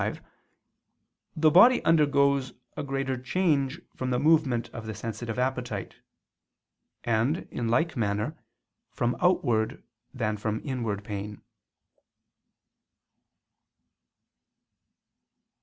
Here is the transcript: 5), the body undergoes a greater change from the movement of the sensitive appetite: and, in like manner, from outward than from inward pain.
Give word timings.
5), 0.01 0.19
the 1.35 1.51
body 1.51 1.85
undergoes 1.85 2.53
a 2.75 2.81
greater 2.81 3.17
change 3.21 3.79
from 3.95 4.09
the 4.09 4.17
movement 4.17 4.67
of 4.69 4.87
the 4.87 4.95
sensitive 4.95 5.37
appetite: 5.37 5.97
and, 7.03 7.47
in 7.51 7.67
like 7.67 7.95
manner, 7.95 8.35
from 8.89 9.15
outward 9.21 9.83
than 10.11 10.37
from 10.37 10.59
inward 10.63 11.03
pain. 11.03 11.43